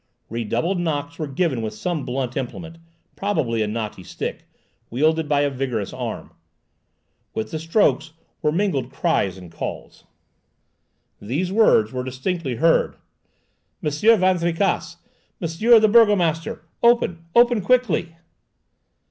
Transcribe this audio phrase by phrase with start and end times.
[0.31, 2.79] Redoubled knocks were given with some blunt implement,
[3.15, 4.45] probably a knotty stick,
[4.89, 6.33] wielded by a vigorous arm.
[7.35, 10.05] With the strokes were mingled cries and calls.
[11.21, 12.95] These words were distinctly heard:—
[13.79, 14.95] "Monsieur Van Tricasse!
[15.39, 16.63] Monsieur the burgomaster!
[16.81, 18.15] Open, open quickly!"